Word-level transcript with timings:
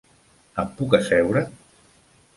Em 0.63 0.71
puc 0.79 0.97
asseure? 0.99 1.47